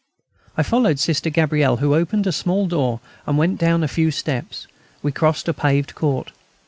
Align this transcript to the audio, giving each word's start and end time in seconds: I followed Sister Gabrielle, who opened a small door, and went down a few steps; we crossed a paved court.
I 0.57 0.63
followed 0.63 0.97
Sister 0.97 1.29
Gabrielle, 1.29 1.77
who 1.77 1.93
opened 1.93 2.25
a 2.25 2.31
small 2.31 2.65
door, 2.65 3.01
and 3.27 3.37
went 3.37 3.59
down 3.59 3.83
a 3.83 3.87
few 3.87 4.09
steps; 4.09 4.65
we 5.03 5.11
crossed 5.11 5.47
a 5.47 5.53
paved 5.53 5.93
court. 5.93 6.31